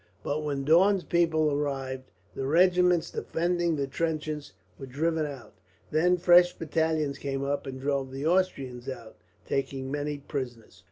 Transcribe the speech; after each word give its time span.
But 0.23 0.41
when 0.43 0.63
Daun's 0.63 1.03
people 1.03 1.51
arrived 1.51 2.05
the 2.33 2.47
regiments 2.47 3.11
defending 3.11 3.75
the 3.75 3.85
trenches 3.85 4.51
were 4.79 4.87
driven 4.87 5.27
out. 5.27 5.53
Then 5.91 6.17
fresh 6.17 6.53
battalions 6.57 7.19
came 7.19 7.43
up 7.43 7.67
and 7.67 7.79
drove 7.79 8.09
the 8.11 8.25
Austrians 8.25 8.89
out, 8.89 9.15
taking 9.45 9.91
many 9.91 10.17
prisoners. 10.17 10.79